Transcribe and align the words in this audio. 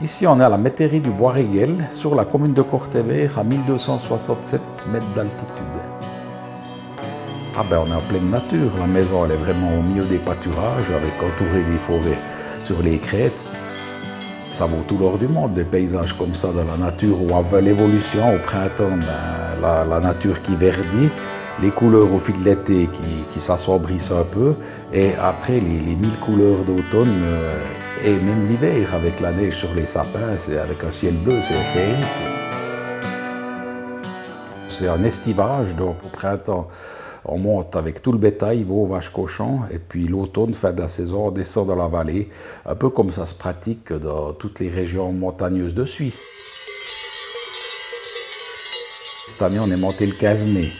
Ici, 0.00 0.24
on 0.26 0.38
est 0.38 0.44
à 0.44 0.48
la 0.48 0.56
métairie 0.56 1.00
du 1.00 1.10
bois 1.10 1.32
Riel, 1.32 1.88
sur 1.90 2.14
la 2.14 2.24
commune 2.24 2.52
de 2.52 2.62
Cortéver, 2.62 3.28
à 3.36 3.42
1267 3.42 4.60
mètres 4.92 5.06
d'altitude. 5.16 5.64
Ah 7.56 7.64
ben, 7.68 7.82
on 7.84 7.90
est 7.90 7.94
en 7.94 8.02
pleine 8.02 8.30
nature. 8.30 8.70
La 8.78 8.86
maison, 8.86 9.24
elle 9.24 9.32
est 9.32 9.36
vraiment 9.36 9.76
au 9.76 9.82
milieu 9.82 10.04
des 10.04 10.18
pâturages, 10.18 10.90
avec 10.90 11.14
entourée 11.20 11.64
des 11.64 11.78
forêts 11.78 12.20
sur 12.62 12.80
les 12.82 12.98
crêtes. 12.98 13.44
Ça 14.52 14.66
vaut 14.66 14.84
tout 14.86 14.96
l'or 14.96 15.18
du 15.18 15.26
monde, 15.26 15.54
des 15.54 15.64
paysages 15.64 16.12
comme 16.12 16.34
ça 16.34 16.52
dans 16.52 16.64
la 16.64 16.76
nature, 16.76 17.20
où 17.20 17.34
avec 17.34 17.64
l'évolution, 17.64 18.32
au 18.36 18.38
printemps, 18.38 18.96
ben, 18.96 19.86
la 19.88 20.00
nature 20.00 20.40
qui 20.40 20.54
verdit 20.54 21.10
les 21.60 21.70
couleurs 21.70 22.12
au 22.12 22.18
fil 22.18 22.38
de 22.38 22.44
l'été 22.44 22.88
qui, 23.30 23.40
s'assombrissent 23.40 24.12
un 24.12 24.24
peu, 24.24 24.54
et 24.92 25.14
après 25.14 25.60
les, 25.60 25.94
mille 25.94 26.18
couleurs 26.20 26.64
d'automne, 26.64 27.20
euh, 27.22 27.58
et 28.04 28.14
même 28.14 28.48
l'hiver, 28.48 28.94
avec 28.94 29.20
la 29.20 29.32
neige 29.32 29.56
sur 29.56 29.72
les 29.74 29.86
sapins, 29.86 30.36
c'est 30.36 30.58
avec 30.58 30.82
un 30.84 30.90
ciel 30.90 31.14
bleu, 31.14 31.40
c'est 31.40 31.54
féerique. 31.54 32.04
C'est 34.68 34.88
un 34.88 35.02
estivage, 35.02 35.74
donc 35.74 35.96
au 36.04 36.08
printemps, 36.08 36.68
on 37.24 37.38
monte 37.38 37.76
avec 37.76 38.02
tout 38.02 38.12
le 38.12 38.18
bétail, 38.18 38.62
veaux, 38.62 38.86
vaches, 38.86 39.10
cochons, 39.10 39.60
et 39.70 39.78
puis 39.78 40.06
l'automne, 40.06 40.54
fin 40.54 40.72
de 40.72 40.80
la 40.80 40.88
saison, 40.88 41.28
on 41.28 41.30
descend 41.30 41.66
dans 41.66 41.76
la 41.76 41.88
vallée, 41.88 42.28
un 42.64 42.74
peu 42.74 42.88
comme 42.88 43.10
ça 43.10 43.26
se 43.26 43.34
pratique 43.34 43.92
dans 43.92 44.32
toutes 44.32 44.60
les 44.60 44.68
régions 44.68 45.12
montagneuses 45.12 45.74
de 45.74 45.84
Suisse. 45.84 46.26
Cette 49.28 49.42
année, 49.42 49.58
on 49.60 49.70
est 49.70 49.76
monté 49.76 50.06
le 50.06 50.14
15 50.14 50.46
mai, 50.46 50.70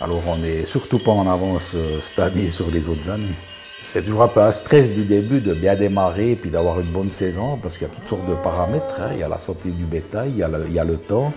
alors 0.00 0.22
on 0.26 0.38
n'est 0.38 0.64
surtout 0.64 0.98
pas 0.98 1.12
en 1.12 1.30
avance 1.30 1.72
euh, 1.74 2.00
cette 2.02 2.18
année 2.18 2.48
sur 2.48 2.70
les 2.70 2.88
autres 2.88 3.10
années. 3.10 3.34
C'est 3.80 4.04
toujours 4.04 4.22
un 4.22 4.28
peu 4.28 4.40
un 4.40 4.52
stress 4.52 4.92
du 4.92 5.04
début 5.04 5.40
de 5.40 5.54
bien 5.54 5.74
démarrer 5.74 6.32
et 6.32 6.36
puis 6.36 6.50
d'avoir 6.50 6.80
une 6.80 6.90
bonne 6.90 7.10
saison 7.10 7.58
parce 7.60 7.76
qu'il 7.76 7.88
y 7.88 7.90
a 7.90 7.94
toutes 7.94 8.06
sortes 8.06 8.28
de 8.28 8.34
paramètres. 8.34 9.00
Hein. 9.00 9.10
Il 9.12 9.18
y 9.18 9.22
a 9.22 9.28
la 9.28 9.38
santé 9.38 9.70
du 9.70 9.84
bétail, 9.84 10.30
il 10.30 10.38
y 10.38 10.78
a 10.78 10.84
le, 10.84 10.96
temps, 10.96 11.32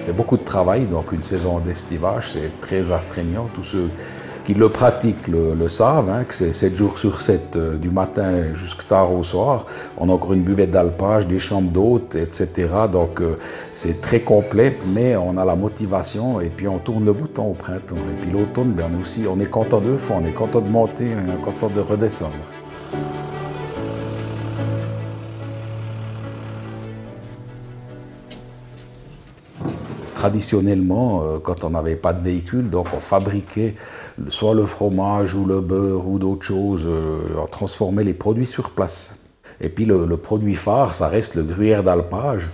C'est 0.00 0.14
beaucoup 0.14 0.36
de 0.36 0.44
travail, 0.44 0.86
donc 0.86 1.12
une 1.12 1.22
saison 1.22 1.58
d'estivage, 1.60 2.32
c'est 2.32 2.60
très 2.60 2.90
astreignant. 2.90 3.48
Qui 4.44 4.54
le 4.54 4.68
pratiquent 4.68 5.28
le, 5.28 5.68
savent, 5.68 6.10
hein, 6.10 6.24
que 6.24 6.34
c'est 6.34 6.52
7 6.52 6.76
jours 6.76 6.98
sur 6.98 7.20
7, 7.20 7.56
euh, 7.56 7.76
du 7.76 7.90
matin 7.90 8.54
jusqu'à 8.54 8.82
tard 8.88 9.12
au 9.12 9.22
soir. 9.22 9.66
On 9.96 10.08
a 10.08 10.12
encore 10.12 10.32
une 10.32 10.42
buvette 10.42 10.70
d'alpage, 10.70 11.26
des 11.26 11.38
chambres 11.38 11.70
d'hôtes, 11.70 12.16
etc. 12.16 12.68
Donc 12.90 13.20
euh, 13.20 13.38
c'est 13.72 14.00
très 14.00 14.20
complet, 14.20 14.76
mais 14.94 15.16
on 15.16 15.36
a 15.36 15.44
la 15.44 15.54
motivation 15.54 16.40
et 16.40 16.48
puis 16.48 16.66
on 16.68 16.78
tourne 16.78 17.04
le 17.04 17.12
bouton 17.12 17.50
au 17.50 17.54
printemps. 17.54 17.96
Et 17.96 18.20
puis 18.20 18.30
l'automne, 18.30 18.72
ben, 18.72 18.90
on, 18.92 19.00
aussi, 19.00 19.24
on 19.28 19.38
est 19.38 19.50
content 19.50 19.80
deux 19.80 19.96
fois, 19.96 20.16
on 20.20 20.24
est 20.24 20.32
content 20.32 20.60
de 20.60 20.68
monter, 20.68 21.08
on 21.14 21.32
est 21.32 21.42
content 21.42 21.68
de 21.68 21.80
redescendre. 21.80 22.61
Traditionnellement, 30.22 31.24
euh, 31.24 31.38
quand 31.40 31.64
on 31.64 31.70
n'avait 31.70 31.96
pas 31.96 32.12
de 32.12 32.20
véhicule, 32.20 32.70
donc 32.70 32.86
on 32.96 33.00
fabriquait 33.00 33.74
soit 34.28 34.54
le 34.54 34.66
fromage 34.66 35.34
ou 35.34 35.44
le 35.44 35.60
beurre 35.60 36.06
ou 36.06 36.20
d'autres 36.20 36.46
choses, 36.46 36.84
euh, 36.86 37.42
on 37.42 37.48
transformait 37.48 38.04
les 38.04 38.14
produits 38.14 38.46
sur 38.46 38.70
place. 38.70 39.16
Et 39.60 39.68
puis 39.68 39.84
le, 39.84 40.16
produit 40.16 40.54
phare, 40.54 40.94
ça 40.94 41.08
reste 41.08 41.34
le 41.34 41.42
gruyère 41.42 41.82
d'alpage. 41.82 42.48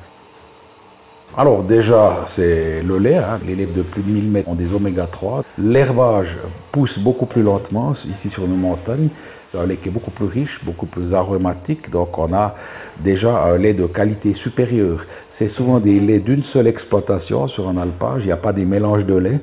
Alors 1.37 1.63
déjà, 1.63 2.23
c'est 2.27 2.83
le 2.83 2.99
lait, 2.99 3.17
hein. 3.17 3.39
les 3.47 3.55
laits 3.55 3.73
de 3.73 3.83
plus 3.83 4.03
de 4.03 4.11
1000 4.11 4.31
mètres 4.31 4.49
ont 4.49 4.55
des 4.55 4.75
oméga 4.75 5.07
3. 5.07 5.45
L'herbage 5.59 6.37
pousse 6.73 6.99
beaucoup 6.99 7.27
plus 7.27 7.43
lentement 7.43 7.93
ici 8.11 8.29
sur 8.29 8.47
nos 8.49 8.57
montagnes 8.57 9.09
un 9.57 9.67
lait 9.67 9.77
qui 9.77 9.89
est 9.89 9.93
beaucoup 9.93 10.11
plus 10.11 10.27
riche, 10.27 10.61
beaucoup 10.65 10.87
plus 10.87 11.15
aromatique. 11.15 11.91
Donc 11.91 12.19
on 12.19 12.33
a 12.35 12.55
déjà 12.99 13.45
un 13.45 13.57
lait 13.57 13.75
de 13.75 13.87
qualité 13.87 14.33
supérieure. 14.33 15.07
C'est 15.31 15.49
souvent 15.49 15.81
des 15.81 16.01
laits 16.01 16.25
d'une 16.25 16.43
seule 16.43 16.67
exploitation 16.67 17.47
sur 17.47 17.69
un 17.69 17.77
alpage, 17.77 18.25
il 18.25 18.27
n'y 18.27 18.33
a 18.33 18.37
pas 18.37 18.53
des 18.53 18.65
mélanges 18.65 19.07
de 19.07 19.15
lait. 19.15 19.41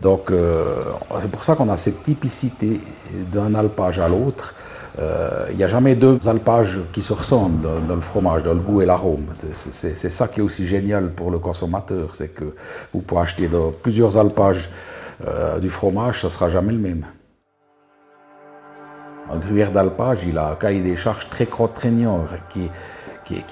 Donc 0.00 0.30
euh, 0.30 0.82
c'est 1.20 1.30
pour 1.30 1.44
ça 1.44 1.54
qu'on 1.54 1.68
a 1.68 1.76
cette 1.76 2.02
typicité 2.02 2.80
d'un 3.32 3.54
alpage 3.54 3.98
à 3.98 4.08
l'autre. 4.08 4.54
Euh, 4.98 5.46
il 5.50 5.56
n'y 5.56 5.64
a 5.64 5.68
jamais 5.68 5.94
deux 5.94 6.18
alpages 6.28 6.80
qui 6.92 7.00
se 7.00 7.12
ressemblent 7.12 7.66
dans, 7.86 7.94
le 7.94 8.00
fromage, 8.00 8.42
dans 8.42 8.52
le 8.52 8.60
goût 8.60 8.82
et 8.82 8.86
l'arôme. 8.86 9.26
C'est 9.52 9.94
ça 9.94 10.28
qui 10.28 10.40
est 10.40 10.42
aussi 10.42 10.66
génial 10.66 11.12
pour 11.12 11.30
le 11.30 11.38
consommateur, 11.38 12.14
c'est 12.14 12.28
que 12.28 12.54
vous 12.92 13.00
pouvez 13.00 13.22
acheter 13.22 13.48
dans 13.48 13.70
plusieurs 13.70 14.18
alpages 14.18 14.68
euh, 15.26 15.58
du 15.58 15.70
fromage, 15.70 16.20
ça 16.20 16.26
ne 16.26 16.32
sera 16.32 16.50
jamais 16.50 16.72
le 16.72 16.78
même. 16.78 17.06
Un 19.32 19.38
gruyère 19.38 19.70
d'alpage, 19.70 20.24
il 20.26 20.36
a 20.36 20.50
un 20.50 20.54
cahier 20.56 20.82
des 20.82 20.96
charges 20.96 21.30
très 21.30 21.46
contraignant, 21.46 22.26
qui, 22.50 22.68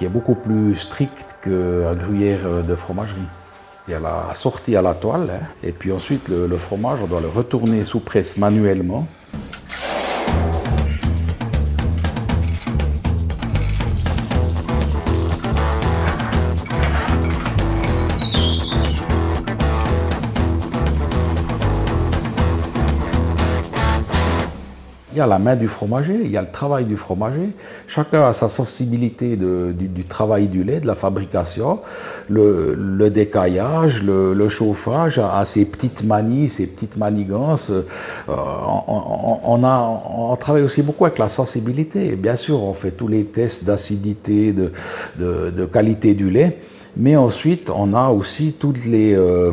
est 0.04 0.08
beaucoup 0.08 0.34
plus 0.34 0.76
strict 0.76 1.36
qu'un 1.42 1.94
gruyère 1.94 2.62
de 2.66 2.74
fromagerie. 2.74 3.20
Il 3.88 3.92
y 3.92 3.94
a 3.94 4.00
la 4.00 4.34
sortie 4.34 4.76
à 4.76 4.82
la 4.82 4.92
toile, 4.92 5.30
hein. 5.30 5.46
et 5.62 5.72
puis 5.72 5.90
ensuite 5.90 6.28
le 6.28 6.56
fromage, 6.58 7.02
on 7.02 7.06
doit 7.06 7.22
le 7.22 7.28
retourner 7.28 7.82
sous 7.82 8.00
presse 8.00 8.36
manuellement. 8.36 9.06
Y 25.20 25.22
a 25.22 25.26
la 25.26 25.38
main 25.38 25.56
du 25.56 25.68
fromager, 25.68 26.18
il 26.24 26.30
y 26.30 26.36
a 26.36 26.40
le 26.40 26.50
travail 26.50 26.84
du 26.84 26.96
fromager. 26.96 27.50
Chacun 27.86 28.26
a 28.26 28.32
sa 28.32 28.48
sensibilité 28.48 29.36
du, 29.36 30.04
travail 30.04 30.48
du 30.48 30.64
lait, 30.64 30.80
de 30.80 30.86
la 30.86 30.94
fabrication, 30.94 31.80
le, 32.28 33.08
décaillage, 33.10 34.02
le, 34.02 34.48
chauffage, 34.48 35.18
a, 35.18 35.44
ses 35.44 35.66
petites 35.66 36.04
manies, 36.04 36.48
ses 36.48 36.66
petites 36.66 36.96
manigances. 36.96 37.70
Euh, 37.70 37.82
on, 38.28 39.62
a, 39.64 40.02
on 40.16 40.36
travaille 40.36 40.62
aussi 40.62 40.82
beaucoup 40.82 41.04
avec 41.04 41.18
la 41.18 41.28
sensibilité. 41.28 42.16
Bien 42.16 42.36
sûr, 42.36 42.62
on 42.62 42.74
fait 42.74 42.92
tous 42.92 43.08
les 43.08 43.24
tests 43.24 43.64
d'acidité, 43.64 44.52
de, 44.52 44.72
de, 45.18 45.64
qualité 45.66 46.14
du 46.14 46.30
lait, 46.30 46.58
mais 46.96 47.16
ensuite, 47.16 47.70
on 47.74 47.92
a 47.92 48.08
aussi 48.08 48.54
toutes 48.58 48.84
les... 48.86 49.14
Euh, 49.14 49.52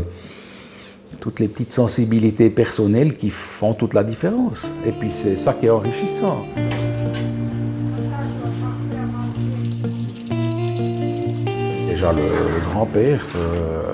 toutes 1.19 1.39
les 1.39 1.47
petites 1.47 1.73
sensibilités 1.73 2.49
personnelles 2.49 3.15
qui 3.15 3.29
font 3.29 3.73
toute 3.73 3.93
la 3.93 4.03
différence. 4.03 4.67
Et 4.85 4.91
puis 4.91 5.11
c'est 5.11 5.35
ça 5.35 5.53
qui 5.53 5.65
est 5.65 5.69
enrichissant. 5.69 6.45
Déjà 11.87 12.13
le, 12.13 12.23
grand-père 12.69 13.25
euh, 13.35 13.93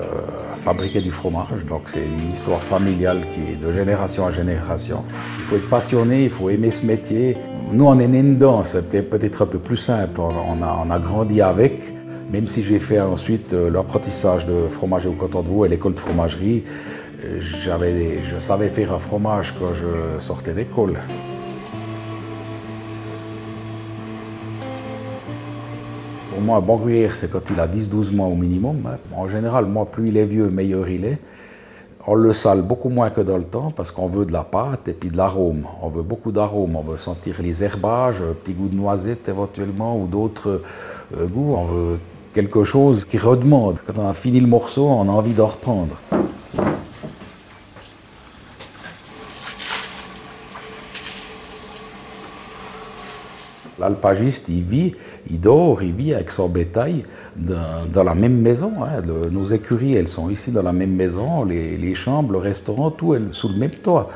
fabriquait 0.62 1.00
du 1.00 1.10
fromage, 1.10 1.64
donc 1.68 1.82
c'est 1.86 2.04
une 2.04 2.32
histoire 2.32 2.60
familiale 2.60 3.22
qui 3.32 3.52
est 3.52 3.56
de 3.56 3.72
génération 3.72 4.24
en 4.24 4.30
génération. 4.30 5.04
Il 5.38 5.44
faut 5.44 5.56
être 5.56 5.68
passionné, 5.68 6.24
il 6.24 6.30
faut 6.30 6.50
aimer 6.50 6.70
ce 6.70 6.84
métier. 6.84 7.36
Nous 7.72 7.86
on 7.86 7.98
est 7.98 8.08
nés 8.08 8.22
dedans, 8.22 8.62
c'était 8.62 9.02
peut-être 9.02 9.42
un 9.42 9.46
peu 9.46 9.58
plus 9.58 9.78
simple, 9.78 10.20
on 10.20 10.62
a, 10.62 10.84
on 10.86 10.90
a 10.90 10.98
grandi 10.98 11.40
avec. 11.40 11.94
Même 12.30 12.46
si 12.48 12.62
j'ai 12.62 12.78
fait 12.78 13.00
ensuite 13.00 13.54
euh, 13.54 13.70
l'apprentissage 13.70 14.44
de 14.46 14.66
fromager 14.68 15.08
au 15.08 15.12
coton 15.12 15.42
de 15.42 15.48
veau 15.48 15.64
et 15.64 15.68
l'école 15.68 15.94
de 15.94 16.00
fromagerie, 16.00 16.64
je 17.40 18.38
savais 18.38 18.68
faire 18.68 18.92
un 18.92 18.98
fromage 18.98 19.54
quand 19.58 19.74
je 19.74 20.22
sortais 20.22 20.52
d'école. 20.52 20.98
Pour 26.30 26.42
moi, 26.42 26.58
un 26.58 26.60
bon 26.60 26.76
gruyère, 26.76 27.14
c'est 27.14 27.30
quand 27.30 27.48
il 27.50 27.60
a 27.60 27.68
10-12 27.68 28.14
mois 28.14 28.26
au 28.26 28.34
minimum. 28.34 28.96
En 29.14 29.28
général, 29.28 29.66
moi, 29.66 29.86
plus 29.86 30.08
il 30.08 30.16
est 30.16 30.26
vieux, 30.26 30.50
meilleur 30.50 30.88
il 30.88 31.04
est. 31.04 31.18
On 32.06 32.14
le 32.14 32.34
sale 32.34 32.60
beaucoup 32.60 32.90
moins 32.90 33.08
que 33.08 33.22
dans 33.22 33.38
le 33.38 33.44
temps 33.44 33.70
parce 33.70 33.90
qu'on 33.90 34.08
veut 34.08 34.26
de 34.26 34.32
la 34.32 34.44
pâte 34.44 34.88
et 34.88 34.92
puis 34.92 35.08
de 35.08 35.16
l'arôme. 35.16 35.64
On 35.80 35.88
veut 35.88 36.02
beaucoup 36.02 36.32
d'arôme. 36.32 36.76
On 36.76 36.82
veut 36.82 36.98
sentir 36.98 37.36
les 37.40 37.64
herbages, 37.64 38.16
un 38.20 38.34
petit 38.34 38.52
goût 38.52 38.68
de 38.68 38.76
noisette 38.76 39.26
éventuellement 39.28 39.96
ou 39.98 40.06
d'autres 40.06 40.60
euh, 41.16 41.26
goûts. 41.26 41.54
On 41.56 41.64
veut 41.64 41.98
quelque 42.34 42.62
chose 42.62 43.06
qui 43.06 43.16
redemande. 43.16 43.78
Quand 43.86 44.02
on 44.02 44.08
a 44.08 44.12
fini 44.12 44.38
le 44.40 44.46
morceau, 44.46 44.86
on 44.86 45.08
a 45.08 45.12
envie 45.12 45.32
d'en 45.32 45.46
reprendre. 45.46 45.94
L'alpagiste, 53.78 54.48
il 54.48 54.62
vit, 54.62 54.94
il 55.28 55.40
dort, 55.40 55.82
il 55.82 55.92
vit 55.92 56.14
avec 56.14 56.30
son 56.30 56.48
bétail 56.48 57.04
dans, 57.36 58.04
la 58.04 58.14
même 58.14 58.40
maison. 58.40 58.72
Hein. 58.82 59.02
nos 59.30 59.44
écuries, 59.44 59.94
elles 59.94 60.08
sont 60.08 60.30
ici 60.30 60.52
dans 60.52 60.62
la 60.62 60.72
même 60.72 60.94
maison, 60.94 61.44
les, 61.44 61.94
chambres, 61.94 62.32
le 62.32 62.38
restaurant, 62.38 62.90
tout 62.90 63.14
est 63.14 63.20
sous 63.32 63.48
le 63.48 63.56
même 63.56 63.70
toit. 63.70 64.08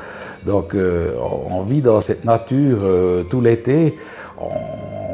Donc 0.45 0.73
euh, 0.73 1.13
on 1.49 1.61
vit 1.63 1.81
dans 1.81 1.99
cette 1.99 2.23
nature 2.23 2.79
euh, 2.83 3.23
tout 3.23 3.41
l'été. 3.41 3.97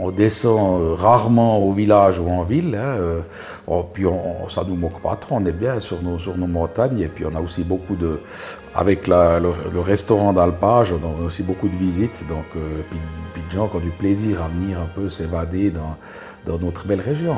On 0.05 0.11
descend 0.11 0.81
euh, 0.81 0.93
rarement 0.93 1.59
au 1.59 1.71
village 1.71 2.19
ou 2.19 2.29
en 2.29 2.43
ville. 2.43 2.75
Hein, 2.75 2.97
euh, 2.99 3.21
oh, 3.67 3.83
puis 3.91 4.05
on, 4.05 4.47
ça 4.49 4.63
nous 4.67 4.75
moque 4.75 5.01
pas 5.01 5.15
trop, 5.15 5.35
on 5.35 5.45
est 5.45 5.51
bien 5.51 5.79
sur 5.79 5.97
nos, 6.01 6.47
montagnes. 6.47 6.99
Et 6.99 7.07
puis 7.07 7.25
on 7.25 7.35
a 7.35 7.41
aussi 7.41 7.63
beaucoup 7.63 7.95
de, 7.95 8.19
avec 8.75 9.07
le, 9.07 9.79
restaurant 9.79 10.33
d'alpage, 10.33 10.93
on 10.93 11.23
a 11.23 11.25
aussi 11.25 11.43
beaucoup 11.43 11.67
de 11.67 11.75
visites. 11.75 12.25
Donc, 12.29 12.45
puis, 12.51 13.41
de 13.45 13.51
gens 13.51 13.67
qui 13.67 13.75
ont 13.75 13.79
du 13.79 13.91
plaisir 13.91 14.41
à 14.41 14.47
venir 14.47 14.79
un 14.79 14.87
peu 14.87 15.09
s'évader 15.09 15.71
dans 15.71 16.59
notre 16.59 16.87
belle 16.87 17.01
région. 17.01 17.35